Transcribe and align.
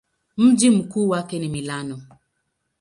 Mji 0.37 0.69
mkuu 0.69 1.09
wake 1.09 1.39
ni 1.39 1.47
Milano. 1.49 2.01